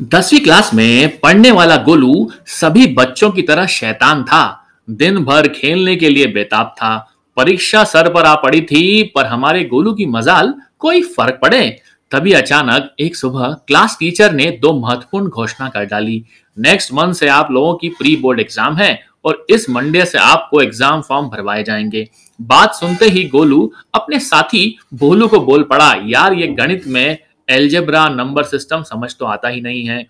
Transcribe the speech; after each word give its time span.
दसवीं 0.00 0.40
क्लास 0.40 0.70
में 0.74 1.18
पढ़ने 1.20 1.50
वाला 1.50 1.76
गोलू 1.78 2.30
सभी 2.46 2.86
बच्चों 2.94 3.30
की 3.30 3.42
तरह 3.42 3.66
शैतान 3.66 4.22
था। 4.24 4.42
दिन 4.88 5.18
भर 5.18 5.48
खेलने 5.48 5.94
के 5.96 6.08
लिए 6.08 6.26
बेताब 6.26 6.74
था। 6.78 6.96
परीक्षा 7.36 7.82
सर 7.84 8.12
पर 8.12 8.24
आ 8.24 8.34
पड़ी 8.34 8.60
थी, 8.60 9.02
पर 9.04 9.26
हमारे 9.26 9.62
गोलू 9.64 9.92
की 9.92 10.06
मजाल 10.06 10.54
कोई 10.78 11.02
फ़र्क 11.02 11.38
पड़े। 11.42 11.68
तभी 12.12 12.32
अचानक 12.32 12.90
एक 13.00 13.16
सुबह 13.16 13.56
क्लास 13.66 13.96
टीचर 14.00 14.32
ने 14.32 14.50
दो 14.62 14.72
महत्वपूर्ण 14.80 15.28
घोषणा 15.28 15.68
कर 15.68 15.84
डाली। 15.84 16.22
नेक्स्ट 16.56 16.92
मंथ 16.92 17.14
से 17.14 17.28
आप 17.30 17.50
लोगों 17.52 17.74
की 17.74 17.88
प्री 17.90 18.16
बोर्ड 18.16 18.40
एग्ज़ाम 18.40 18.76
है 18.76 18.98
और 19.24 19.44
इस 19.50 19.68
मंडे 19.70 20.04
से 20.04 20.18
आपको 20.18 20.60
एग्ज़ाम 20.60 21.00
फॉर्म 21.00 21.28
भरवाए 21.28 21.62
जाएँगे। 21.64 22.08
बात 22.38 22.74
सुनते 22.74 23.06
ही 23.06 23.24
गोलू 23.28 23.72
अपने 23.94 24.18
साथी 24.20 24.78
भोलू 24.94 25.28
को 25.28 25.40
बोल 25.40 25.62
पड़ा, 25.62 25.94
यार 26.06 26.32
ये 26.32 26.46
गणित 26.48 26.86
में 26.86 27.18
एल्जेब्रा 27.52 28.08
नंबर 28.10 28.42
सिस्टम 28.44 28.82
समझ 28.84 29.14
तो 29.16 29.24
आता 29.26 29.48
ही 29.48 29.60
नहीं 29.60 29.84
है। 29.84 30.02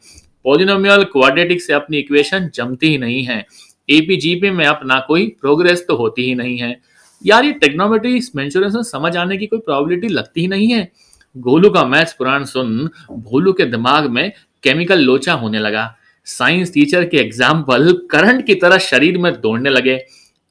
पोलिनोमियल 0.44 1.02
क्वाड्रेटिक 1.12 1.62
से 1.62 1.72
अपनी 1.72 1.98
इक्वेशन 1.98 2.50
जमती 2.54 2.88
ही 2.88 2.98
नहीं 2.98 3.22
है। 3.24 3.44
एपीजीपी 3.88 4.50
में 4.50 4.64
अपना 4.66 4.98
कोई 5.08 5.26
प्रोग्रेस 5.40 5.84
तो 5.88 5.96
होती 5.96 6.22
ही 6.22 6.34
नहीं 6.34 6.58
है। 6.58 6.76
यार, 7.24 7.44
ये 7.44 7.52
टेक्नोमेट्री 7.54 8.20
मेंसुरेशन 8.36 8.82
समझ 8.84 9.16
आने 9.16 9.36
की 9.36 9.46
कोई 9.46 9.58
प्रोबेबिलिटी 9.60 10.08
लगती 10.08 10.40
ही 10.40 10.46
नहीं 10.48 10.70
है। 10.72 10.90
गोलू 11.36 11.70
का 11.70 11.84
मैथ्स 11.84 12.12
पुराण 12.12 12.44
सुन, 12.44 12.88
भोलू 13.10 13.52
के 13.52 13.64
दिमाग 13.66 14.06
में 14.06 14.30
केमिकल 14.64 14.98
लोचा 15.00 15.32
होने 15.34 15.58
लगा। 15.58 15.94
साइंस 16.26 16.72
टीचर 16.74 17.04
के 17.04 17.16
एग्ज़ाम्पल 17.16 17.92
करंट 18.10 18.44
की 18.46 18.54
तरह 18.54 18.78
शरीर 18.80 19.18
में 19.18 19.32
दौड़ने 19.34 19.70
लगे। 19.70 19.98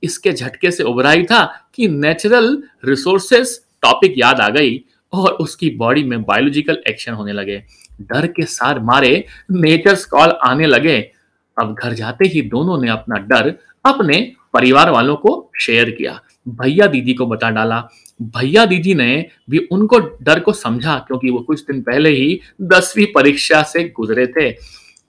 इसके 0.03 0.31
झटके 0.31 0.71
से 0.71 0.83
उभरा 0.83 1.11
ही 1.11 1.23
था 1.23 1.43
कि 1.75 1.87
नेचुरल 1.87 2.57
रिसोर्सेस 2.85 3.59
टॉपिक 3.83 4.13
याद 4.17 4.39
आ 4.39 4.49
गई। 4.49 4.77
और 5.13 5.31
उसकी 5.31 5.69
बॉडी 5.69 6.03
में 6.03 6.23
बायोलॉजिकल 6.23 6.83
एक्शन 6.87 7.13
होने 7.13 7.33
लगे। 7.33 7.63
डर 8.01 8.27
के 8.27 8.43
सार 8.43 8.79
मारे 8.79 9.25
नेचर 9.51 9.95
कॉल 10.11 10.29
आने 10.29 10.65
लगे। 10.65 10.99
अब 11.57 11.75
घर 11.83 11.93
जाते 11.93 12.27
ही 12.27 12.41
दोनों 12.41 12.81
ने 12.81 12.89
अपना 12.89 13.15
डर 13.15 13.53
अपने 13.85 14.31
परिवार 14.53 14.89
वालों 14.89 15.15
को 15.15 15.51
शेयर 15.59 15.89
किया। 15.89 16.21
भैया 16.47 16.87
दीदी 16.87 17.13
को 17.13 17.25
बता 17.25 17.49
डाला। 17.49 17.87
भैया 18.21 18.65
दीदी 18.65 18.93
ने 18.93 19.25
भी 19.49 19.57
उनको 19.71 19.99
डर 19.99 20.39
को 20.39 20.53
समझा 20.53 20.97
क्योंकि 20.97 21.29
वो 21.29 21.39
कुछ 21.39 21.61
दिन 21.61 21.81
पहले 21.81 22.09
ही 22.09 22.39
दसवीं 22.61 23.05
परीक्षा 23.15 23.61
से 23.63 23.83
गुजरे 23.83 24.27
थे। 24.27 24.49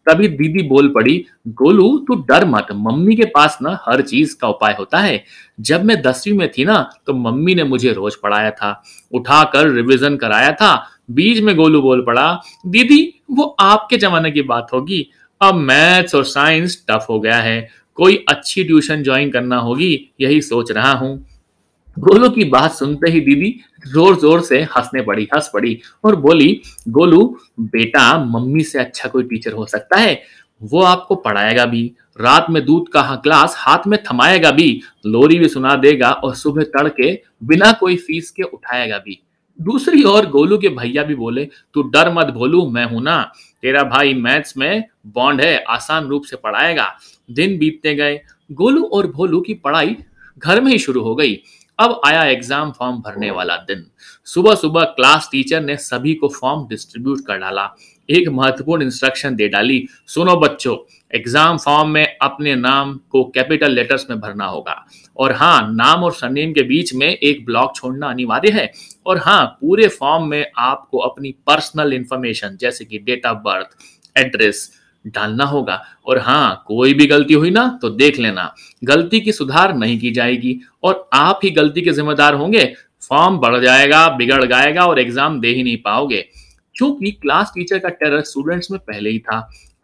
तभी 0.07 0.29
दीदी 0.29 0.63
बोल 0.63 0.89
पड़ी, 0.89 1.25
गोलू, 1.49 1.99
तू 1.99 2.15
डर 2.29 2.45
मत। 2.45 2.67
मम्मी 2.73 3.17
के 3.17 3.25
पास 3.25 3.59
ना 3.63 3.79
हर 3.85 4.01
चीज़ 4.03 4.37
का 4.37 4.49
उपाय 4.49 4.77
होता 4.79 4.99
है। 4.99 5.23
जब 5.61 5.85
मैं 5.85 6.01
दसवीं 6.03 6.37
में 6.39 6.51
थी 6.51 6.65
ना 6.65 6.79
तो 7.07 7.15
मम्मी 7.15 7.55
ने 7.55 7.65
मुझे 7.65 7.93
रोज 7.93 8.17
पढ़ाया 8.17 8.51
था। 8.51 8.83
उठाकर 9.13 9.69
रिवीजन 9.69 10.17
कराया 10.17 10.53
था। 10.53 10.75
बीच 11.11 11.41
में 11.41 11.55
गोलू 11.57 11.83
बोल 11.83 12.05
पड़ा, 12.05 12.41
दीदी, 12.67 13.23
वो 13.31 13.45
आपके 13.61 13.97
जमाने 13.97 14.31
की 14.31 14.43
बात 14.43 14.69
होगी। 14.73 15.07
अब 15.41 15.55
मैथ्स 15.55 16.15
और 16.15 16.25
साइंस 16.25 16.85
टफ 16.91 17.07
हो 17.11 17.21
गया 17.21 17.37
है। 17.37 17.69
कोई 17.95 18.25
अच्छी 18.29 18.65
ट्यूशन 18.65 19.03
ज्वाइन 19.03 19.31
करना 19.31 19.57
होगी, 19.57 20.13
यही 20.21 20.41
सोच 20.41 20.71
रहा 20.73 20.93
हूँ। 20.93 21.27
गोलू 21.97 22.29
की 22.31 22.45
बात 22.45 22.73
सुनते 22.73 23.11
ही 23.11 23.21
दीदी 23.21 23.55
ज़ोर 23.87 24.19
ज़ोर 24.21 24.41
से 24.41 24.61
हंसने 24.77 25.03
पड़ी, 25.03 25.29
हंस 25.35 25.51
पड़ी 25.55 25.79
और 26.05 26.17
बोली, 26.17 26.61
गोलू, 26.89 27.25
बेटा, 27.61 28.25
मम्मी 28.25 28.63
से 28.63 28.79
अच्छा 28.79 29.09
कोई 29.09 29.23
टीचर 29.23 29.53
हो 29.53 29.67
सकता 29.67 29.97
है? 29.97 30.23
वो 30.63 30.83
आपको 30.83 31.15
पढ़ाएगा 31.15 31.65
भी। 31.67 31.85
रात 32.21 32.47
में 32.51 32.65
दूध 32.65 32.89
का 32.89 33.03
ग्लास 33.25 33.55
हाथ 33.59 33.87
में 33.87 33.99
थमाएगा 34.03 34.51
भी। 34.51 34.81
लोरी 35.07 35.39
भी 35.39 35.49
सुना 35.49 35.75
देगा 35.77 36.11
और 36.11 36.35
सुबह 36.35 36.63
तड़के 36.77 37.13
बिना 37.45 37.73
कोई 37.73 37.97
फ़ीस 37.97 38.31
के 38.31 38.43
उठाएगा 38.43 38.99
भी। 38.99 39.19
दूसरी 39.59 40.03
ओर 40.03 40.27
गोलू 40.27 40.59
के 40.59 40.69
भैया 40.69 41.03
भी 41.03 41.15
बोले, 41.15 41.45
तू 41.75 41.83
डर 41.83 42.13
मत 42.13 42.27
भोलू 42.27 42.69
मैं 42.71 42.85
हूँ 42.85 43.03
ना। 43.03 43.21
तेरा 43.63 43.83
भाई 43.83 44.15
मैथ्स 44.15 44.57
में 44.57 44.85
बॉन्ड 45.07 45.41
है, 45.41 45.57
आसान 45.59 46.07
रूप 46.07 46.25
से 46.25 46.37
पढ़ाएगा। 46.37 46.89
दिन 47.31 47.59
बीतते 47.59 47.95
गए। 47.95 48.21
गोलू 48.51 48.85
और 48.85 49.07
भोलू 49.07 49.41
की 49.41 49.55
पढ़ाई 49.55 49.97
घर 50.39 50.61
में 50.61 50.71
ही 50.73 50.79
शुरू 50.79 51.01
हो 51.03 51.15
गई। 51.15 51.35
अब 51.83 52.01
आया 52.07 52.25
एग्ज़ाम 52.25 52.71
फॉर्म 52.73 52.97
भरने 52.99 53.31
वाला 53.31 53.57
दिन। 53.59 53.85
सुबह 54.27 54.55
सुबह 54.55 54.85
क्लास 54.97 55.29
टीचर 55.33 55.61
ने 55.61 55.77
सभी 55.79 56.15
को 56.15 56.29
फॉर्म 56.31 56.67
डिस्ट्रीब्यूट 56.69 57.27
कर 57.27 57.39
डाला। 57.39 57.65
एक 58.09 58.29
महत्वपूर्ण 58.31 58.83
इंस्ट्रक्शन 58.83 59.37
दे 59.37 59.49
डाली। 59.49 59.87
सुनो 60.07 60.37
बच्चों 60.37 60.77
एग्ज़ाम 61.13 61.57
फॉर्म 61.59 61.89
में 61.91 62.17
अपने 62.19 62.55
नाम 62.57 62.95
को 63.11 63.23
कैपिटल 63.35 63.73
लेटर्स 63.73 64.07
में 64.11 64.21
भरना 64.21 64.47
होगा। 64.47 64.75
और 65.17 65.33
हाँ 65.33 65.61
नाम 65.73 66.05
और 66.05 66.13
सरनेम 66.13 66.53
के 66.53 66.63
बीच 66.65 66.93
में 66.95 67.09
एक 67.09 67.45
ब्लॉक 67.47 67.75
छोड़ना 67.77 68.11
अनिवार्य 68.11 68.51
है। 68.51 68.71
और 69.07 69.19
हाँ 69.19 69.45
पूरे 69.61 69.89
फॉर्म 69.91 70.29
में 70.29 70.45
आपको 70.59 70.99
अपनी 71.01 71.35
पर्सनल 71.47 71.93
इंफॉर्मेशन 71.93 72.57
जैसे 72.61 72.85
कि 72.85 72.99
डेट 73.01 73.27
ऑफ़ 73.27 73.39
बर्थ 73.41 73.77
एड्रेस 74.17 74.71
डालना 75.07 75.45
होगा। 75.45 75.83
और 76.07 76.19
हाँ 76.19 76.65
कोई 76.67 76.95
भी 76.95 77.07
गलती 77.07 77.35
हुई 77.35 77.51
ना 77.51 77.79
तो 77.83 77.89
देख 77.91 78.19
लेना। 78.19 78.55
गलती 78.85 79.21
की 79.21 79.33
सुधार 79.33 79.75
नहीं 79.75 79.99
की 79.99 80.11
जाएगी। 80.11 80.59
और 80.83 81.09
आप 81.13 81.41
ही 81.45 81.51
गलती 81.51 81.83
के 81.83 81.93
जिम्मेदार 81.93 82.35
होंगे। 82.35 82.73
फॉर्म 83.03 83.39
बढ़ 83.39 83.59
जाएगा, 83.61 84.09
बिगड़ 84.09 84.45
जाएगा 84.45 84.87
और 84.87 84.99
एग्ज़ाम 84.99 85.41
दे 85.41 85.49
ही 85.49 85.63
नहीं 85.63 85.77
पाओगे। 85.77 86.25
क्योंकि 86.75 87.11
क्लास 87.11 87.53
टीचर 87.55 87.79
का 87.79 87.89
टेरर 87.89 88.21
स्टूडेंट्स 88.21 88.71
में 88.71 88.81
पहले 88.81 89.11
ही 89.11 89.19
था। 89.19 89.39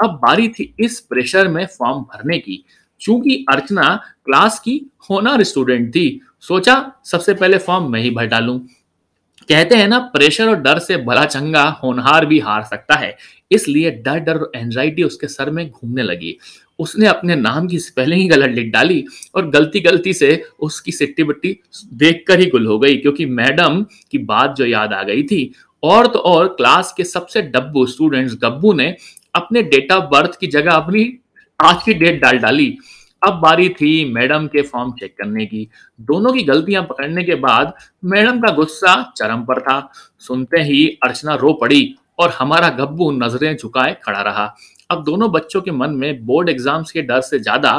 अब 0.05 0.11
बारी 0.11 0.49
थी 0.49 0.75
इस 0.81 1.01
प्रेशर 1.01 1.49
में 1.49 1.65
फॉर्म 1.67 2.01
भरने 2.03 2.39
की। 2.39 2.65
क्योंकि 3.01 3.45
अर्चना 3.49 3.89
क्लास 4.25 4.59
की 4.61 4.81
होनर 5.11 5.43
स्टूडेंट 5.43 5.91
थी। 5.91 6.21
सोचा, 6.41 6.93
सबसे 7.05 7.35
पहले 7.35 7.59
फॉर्म 7.59 7.91
मैं 7.93 8.01
ही 8.01 8.11
भर 8.11 8.27
डालूं। 8.27 8.59
कहते 9.49 9.75
हैं 9.75 9.89
ना, 9.89 9.99
प्रेशर 9.99 10.49
और 10.49 10.57
डर 10.57 10.79
से 10.79 10.97
भला 10.97 11.25
चंगा 11.25 11.65
होनहार 11.83 12.27
भी 12.27 12.39
हार 12.39 12.63
सकता 12.63 12.95
है। 12.95 13.17
इसलिए 13.51 13.91
डर 13.91 14.19
डर 14.19 14.39
और 14.39 14.51
एंजाइटी 14.57 15.03
उसके 15.03 15.27
सर 15.27 15.51
में 15.51 15.69
घूमने 15.71 16.03
लगी। 16.03 16.37
उसने 16.79 17.07
अपने 17.07 17.35
नाम 17.37 17.67
की 17.69 17.79
स्पेलिंग 17.79 18.21
ही 18.21 18.27
गलत 18.29 18.51
लिख 18.51 18.73
डाली 18.73 19.05
और 19.35 19.49
गलती 19.51 19.81
गलती 19.81 20.13
से 20.13 20.43
उसकी 20.61 20.93
सिट्टी 20.93 21.25
बट्टी 21.25 21.57
देखकर 21.95 22.41
ही 22.41 22.47
गुल 22.47 22.67
हो 22.67 22.79
गई, 22.79 22.97
क्योंकि 22.97 23.27
मैडम 23.27 23.83
की 24.11 24.19
बात 24.19 24.55
जो 24.57 24.67
याद 24.67 24.93
आ 24.93 25.03
गई 25.03 25.23
थी। 25.23 25.53
और 25.83 26.07
तो 26.07 26.19
और 26.19 26.49
क्लास 26.49 26.93
के 26.97 27.05
सबसे 27.05 27.43
डब्बू 27.45 27.87
स्टूडेंट्स 27.87 28.35
गब्बू 28.43 28.73
ने 28.73 28.95
अपने 29.35 29.63
डेट 29.63 29.93
ऑफ़ 29.93 30.05
बर्थ 30.05 30.39
की 30.41 30.47
जगह 30.47 30.73
अपनी 30.73 31.13
आज 31.61 31.83
की 31.85 31.95
डेट 31.95 32.21
डाल 32.23 32.39
डाली। 32.39 32.77
अब 33.23 33.41
बारी 33.41 33.69
थी 33.71 34.13
मैडम 34.13 34.47
के 34.47 34.63
फॉर्म 34.63 34.93
चेक 34.93 35.15
करने 35.19 35.47
की। 35.47 35.69
दोनों 36.01 36.33
की 36.33 36.43
गलतियाँ 36.43 36.83
पकड़ने 36.83 37.25
के 37.25 37.35
बाद 37.37 37.73
मैडम 38.05 38.41
का 38.41 38.53
गुस्सा 38.55 38.95
चरम 39.17 39.43
पर 39.45 39.61
था। 39.61 39.81
सुनते 40.19 40.61
ही 40.63 40.87
अर्चना 41.05 41.35
रो 41.35 41.53
पड़ी 41.53 41.95
और 42.19 42.35
हमारा 42.39 42.69
गब्बू 42.77 43.11
नज़रें 43.13 43.57
झुकाए 43.57 43.97
खड़ा 44.05 44.21
रहा। 44.23 44.55
अब 44.91 45.05
दोनों 45.05 45.31
बच्चों 45.33 45.61
के 45.61 45.71
मन 45.71 45.91
में 45.93 46.25
बोर्ड 46.27 46.49
एग्ज़ाम्स 46.49 46.91
के 46.91 47.03
डर 47.03 47.21
से 47.21 47.39
ज़्यादा 47.39 47.79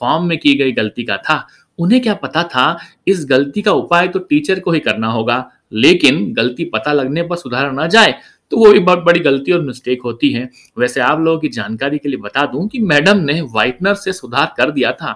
फॉर्म 0.00 0.24
में 0.24 0.38
की 0.38 0.54
गई 0.54 0.72
गलती 0.72 1.04
का 1.04 1.16
था। 1.18 1.46
उन्हें 1.78 2.00
क्या 2.02 2.14
पता 2.14 2.42
था, 2.44 2.78
इस 3.06 3.24
गलती 3.30 3.62
का 3.62 3.72
उपाय 3.72 4.08
तो 4.08 4.18
टीचर 4.20 4.60
को 4.60 4.72
ही 4.72 4.80
करना 4.80 5.08
होगा। 5.08 5.38
लेकिन 5.72 6.32
गलती 6.34 6.64
पता 6.66 6.92
लगने 6.92 7.22
पर 7.22 7.36
सुधारा 7.36 7.70
ना 7.72 7.86
जाए 7.88 8.14
तो 8.52 8.56
वो 8.56 8.72
भी 8.72 8.78
बहुत 8.80 8.98
बड़ी 8.98 9.20
गलती 9.20 9.52
और 9.52 9.60
मिस्टेक 9.60 10.02
होती 10.02 10.30
है। 10.32 10.48
वैसे 10.78 11.00
आप 11.02 11.20
लोगों 11.20 11.38
की 11.38 11.48
जानकारी 11.50 11.98
के 11.98 12.08
लिए 12.08 12.18
बता 12.18 12.44
दूँ 12.46 12.66
कि 12.68 12.78
मैडम 12.80 13.18
ने 13.20 13.40
व्हाइटनर 13.42 13.94
से 13.96 14.12
सुधार 14.12 14.52
कर 14.56 14.70
दिया 14.70 14.92
था, 14.92 15.12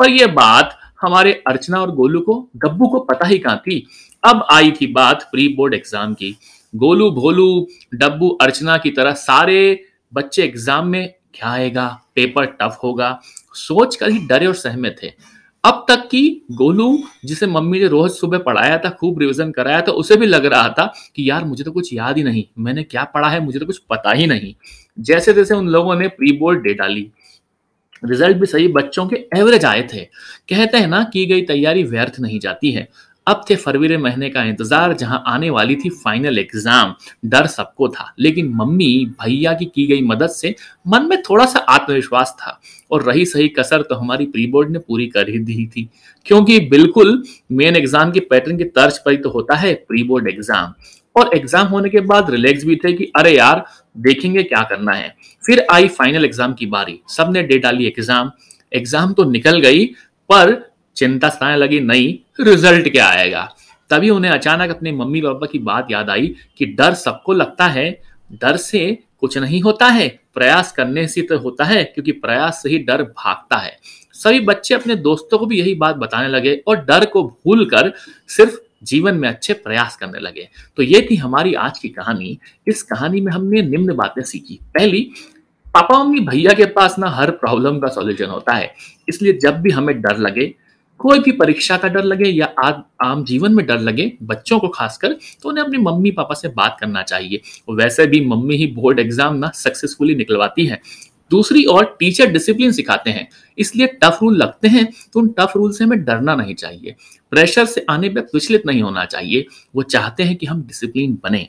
पर 0.00 0.10
यह 0.10 0.26
बात 0.28 0.78
हमारे 1.00 1.32
अर्चना 1.46 1.80
और 1.80 1.94
गोलू 1.94 2.20
को, 2.20 2.34
गब्बू 2.56 2.88
को 2.88 3.00
पता 3.00 3.26
ही 3.26 3.38
कहाँ 3.38 3.58
थी? 3.58 3.86
अब 4.22 4.46
आई 4.52 4.70
थी 4.72 4.86
बात 4.92 5.28
प्री 5.32 5.48
बोर्ड 5.48 5.74
एग्ज़ाम 5.74 6.14
की। 6.14 6.36
गोलू 6.74 7.10
भोलू, 7.12 7.66
डब्बू 7.94 8.28
अर्चना 8.42 8.76
की 8.78 8.90
तरह 8.90 9.12
सारे 9.16 9.84
बच्चे 10.12 10.42
एग्ज़ाम 10.44 10.88
में 10.88 11.14
क्या 11.34 11.48
आएगा? 11.48 11.88
पेपर 12.14 12.46
टफ 12.52 12.78
होगा। 12.82 13.18
सोच 13.56 13.96
कर 13.96 14.10
ही 14.10 14.18
डरे 14.26 14.46
और 14.46 14.54
सहमे 14.56 14.90
थे। 14.92 15.12
अब 15.68 15.84
तक 15.88 15.96
की 15.96 16.46
गोलू, 16.52 17.04
जिसे 17.24 17.46
मम्मी 17.46 17.80
ने 17.80 17.86
रोज 17.88 18.10
सुबह 18.10 18.38
पढ़ाया 18.38 18.78
था, 18.78 18.90
खूब 18.90 19.18
रिविजन 19.18 19.50
कराया 19.50 19.80
था, 19.80 19.92
उसे 19.92 20.16
भी 20.16 20.26
लग 20.26 20.46
रहा 20.46 20.68
था 20.68 20.94
कि 21.16 21.30
यार 21.30 21.44
मुझे 21.44 21.64
तो 21.64 21.72
कुछ 21.72 21.92
याद 21.92 22.16
ही 22.16 22.22
नहीं। 22.22 22.44
मैंने 22.58 22.82
क्या 22.82 23.04
पढ़ा 23.04 23.28
है, 23.28 23.40
मुझे 23.40 23.58
तो 23.58 23.66
कुछ 23.66 23.78
पता 23.78 24.12
ही 24.12 24.26
नहीं। 24.26 24.54
जैसे 25.00 25.32
जैसे 25.32 25.54
उन 25.54 25.68
लोगों 25.68 25.96
ने 25.96 26.08
प्री 26.08 26.32
बोर्ड 26.32 26.62
डे 26.62 26.74
डाली 26.74 27.10
रिज़ल्ट 28.04 28.36
भी 28.36 28.46
सही 28.46 28.68
बच्चों 28.68 29.06
के 29.06 29.16
एवरेज 29.36 29.64
आए 29.64 29.88
थे। 29.94 30.04
कहते 30.48 30.78
हैं 30.78 30.86
ना, 30.86 31.02
की 31.02 31.26
गई 31.26 31.42
तैयारी 31.42 31.82
व्यर्थ 31.82 32.20
नहीं 32.20 32.40
जाती 32.40 32.70
है। 32.70 32.88
अब 33.28 33.44
थे 33.50 33.56
फरवरी 33.56 33.96
महीने 33.98 34.28
का 34.30 34.42
इंतज़ार, 34.44 34.92
जहाँ 34.94 35.22
आने 35.26 35.50
वाली 35.50 35.76
थी 35.76 35.88
फाइनल 35.96 36.38
एग्ज़ाम 36.38 36.94
डर 37.24 37.46
सबको 37.48 37.88
था। 37.88 38.12
लेकिन 38.18 38.52
मम्मी, 38.54 39.14
भैया 39.22 39.52
की 39.52 39.64
की 39.66 39.86
गई 39.86 40.02
मदद 40.04 40.30
से 40.30 40.54
मन 40.86 41.08
में 41.10 41.20
थोड़ा 41.22 41.46
सा 41.46 41.58
आत्मविश्वास 41.70 42.34
था 42.40 42.58
और 42.90 43.02
रही 43.02 43.24
सही 43.26 43.48
कसर 43.50 43.82
तो 43.82 43.94
हमारी 43.94 44.26
प्री 44.26 44.46
बोर्ड 44.46 44.70
ने 44.70 44.78
पूरी 44.78 45.06
कर 45.08 45.28
ही 45.28 45.38
दी 45.40 45.66
थी। 45.66 45.88
क्योंकि 46.26 46.58
बिल्कुल 46.68 47.22
मेन 47.52 47.76
एग्ज़ाम 47.76 48.10
की 48.10 48.20
पैटर्न 48.22 48.58
की 48.58 48.64
तर्ज 48.66 48.98
पर 48.98 49.10
ही 49.10 49.16
तो 49.16 49.30
होता 49.30 49.56
है 49.56 49.74
प्री 49.88 50.02
बोर्ड 50.04 50.28
एग्ज़ाम 50.28 50.74
और 51.16 51.30
एग्ज़ाम 51.34 51.66
होने 51.66 51.88
के 51.88 52.00
बाद 52.02 52.30
रिलैक्स 52.30 52.64
भी 52.64 52.76
थे 52.76 52.92
कि, 52.92 53.12
अरे 53.16 53.36
यार, 53.36 53.64
देखेंगे 53.98 54.42
क्या 54.42 54.62
करना 54.64 54.92
है। 54.92 55.14
फिर 55.44 55.66
आई 55.72 55.88
फाइनल 55.90 56.24
एग्ज़ाम 56.24 56.54
की 56.54 56.66
बारी। 56.68 57.00
सबने 57.08 57.42
डे 57.42 57.58
डाली 57.58 57.86
एग्ज़ाम 57.86 58.30
एग्ज़ाम 58.72 59.12
तो 59.12 59.24
निकल 59.26 59.60
गई, 59.60 59.84
पर 60.30 60.52
चिंता 60.98 61.28
सताने 61.28 61.56
लगी, 61.56 61.80
नहीं 61.80 62.44
रिज़ल्ट 62.44 62.88
क्या 62.88 63.06
आएगा? 63.06 63.54
तभी 63.90 64.10
उन्हें 64.10 64.32
अचानक 64.32 64.70
अपने 64.70 64.92
मम्मी 64.92 65.20
पापा 65.20 65.46
की 65.46 65.58
बात 65.58 65.88
याद 65.90 66.10
आई 66.10 66.34
कि 66.58 66.66
डर 66.66 66.94
सबको 66.94 67.32
लगता 67.32 67.66
है, 67.66 68.02
डर 68.32 68.56
से 68.56 68.98
कुछ 69.18 69.38
नहीं 69.38 69.60
होता 69.62 69.86
है, 69.86 70.08
प्रयास 70.34 70.72
करने 70.72 71.06
से 71.08 71.22
तो 71.22 71.38
होता 71.38 71.64
है, 71.64 71.84
क्योंकि 71.84 72.12
प्रयास 72.12 72.62
से 72.62 72.68
ही 72.68 72.78
डर 72.78 73.02
भागता 73.02 73.56
है। 73.56 73.78
सभी 74.12 74.40
बच्चे 74.40 74.74
अपने 74.74 74.94
दोस्तों 74.96 75.38
को 75.38 75.46
भी 75.46 75.58
यही 75.58 75.74
बात 75.74 75.96
बताने 75.96 76.28
लगे 76.28 76.62
और 76.66 76.76
डर 76.76 77.04
को 77.04 77.22
भूल 77.24 77.64
कर 77.64 77.92
सिर्फ़ 78.28 78.58
जीवन 78.82 79.14
में 79.14 79.28
अच्छे 79.28 79.52
प्रयास 79.52 79.96
करने 79.96 80.18
लगे। 80.18 80.48
तो 80.76 80.82
ये 80.82 81.06
थी 81.10 81.16
हमारी 81.16 81.54
आज 81.54 81.78
की 81.78 81.88
कहानी। 81.88 82.38
इस 82.66 82.82
कहानी 82.82 83.20
में 83.20 83.32
हमने 83.32 83.62
निम्न 83.62 83.94
बातें 83.94 84.22
सीखी। 84.22 84.58
पहली, 84.74 85.10
पापा 85.66 86.04
मम्मी 86.04 86.20
भैया 86.20 86.52
के 86.52 86.64
पास 86.64 86.98
ना 86.98 87.10
हर 87.10 87.30
प्रॉब्लम 87.30 87.78
का 87.78 87.88
सॉल्यूशन 87.88 88.26
होता 88.26 88.52
है। 88.52 88.74
इसलिए 89.08 89.32
जब 89.32 89.60
भी 89.60 89.70
हमें 89.70 90.00
डर 90.00 90.18
लगे 90.18 90.54
कोई 91.00 91.18
भी 91.18 91.32
परीक्षा 91.32 91.76
का 91.76 91.88
डर 91.88 92.04
लगे 92.04 92.28
या 92.28 92.46
आज 92.58 92.74
आम 93.02 93.24
जीवन 93.24 93.54
में 93.54 93.64
डर 93.66 93.80
लगे 93.80 94.12
बच्चों 94.22 94.58
को 94.60 94.68
खासकर 94.68 95.12
तो 95.42 95.48
उन्हें 95.48 95.64
अपनी 95.64 95.78
मम्मी 95.78 96.10
पापा 96.10 96.34
से 96.34 96.48
बात 96.48 96.76
करना 96.80 97.02
चाहिए। 97.02 97.40
वैसे 97.70 98.06
भी 98.06 98.24
मम्मी 98.26 98.56
ही 98.56 98.66
बोर्ड 98.72 99.00
एग्ज़ाम 99.00 99.36
ना 99.36 99.50
सक्सेसफुली 99.56 100.14
निकलवाती 100.14 100.66
है। 100.66 100.80
दूसरी 101.30 101.64
ओर 101.66 101.84
टीचर 101.98 102.30
डिसिप्लिन 102.32 102.72
सिखाते 102.72 103.10
हैं। 103.10 103.28
इसलिए 103.58 103.86
टफ 104.02 104.18
रूल 104.22 104.36
लगते 104.36 104.68
हैं 104.68 104.86
तो 105.12 105.20
उन 105.20 105.28
टफ 105.38 105.52
रूल 105.56 105.72
से 105.72 105.84
हमें 105.84 106.04
डरना 106.04 106.34
नहीं 106.34 106.54
चाहिए। 106.54 106.94
प्रेशर 107.32 107.64
से 107.66 107.84
आने 107.90 108.08
पर 108.08 108.20
विचलित 108.34 108.66
नहीं 108.66 108.82
होना 108.82 109.04
चाहिए। 109.06 109.46
वो 109.76 109.82
चाहते 109.84 110.22
हैं 110.22 110.36
कि 110.36 110.46
हम 110.46 110.62
डिसिप्लिन 110.62 111.18
बने। 111.24 111.48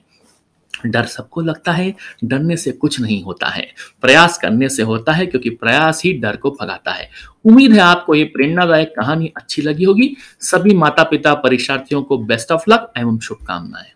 डर 0.86 1.06
सबको 1.06 1.42
लगता 1.42 1.71
है, 1.71 1.95
डरने 2.24 2.57
से 2.57 2.71
कुछ 2.71 3.01
नहीं 3.01 3.24
होता 3.24 3.48
है। 3.48 3.68
प्रयास 4.01 4.38
करने 4.38 4.69
से 4.69 4.83
होता 4.83 5.12
है 5.12 5.25
क्योंकि 5.25 5.50
प्रयास 5.50 6.01
ही 6.06 6.13
डर 6.13 6.36
को 6.36 6.51
भगाता 6.51 6.92
है। 6.92 7.10
उम्मीद 7.45 7.74
है 7.74 7.80
आपको 7.80 8.16
ये 8.16 8.24
प्रेरणादायक 8.24 8.94
कहानी 9.00 9.31
अच्छी 9.38 9.62
लगी 9.62 9.83
होगी। 9.83 10.16
सभी 10.39 10.74
माता 10.74 11.04
पिता 11.04 11.33
परीक्षार्थियों 11.33 12.04
को 12.04 12.18
बेस्ट 12.18 12.51
ऑफ़ 12.51 12.63
लक 12.69 12.94
एवं 12.98 13.19
शुभकामनाएँ। 13.19 13.92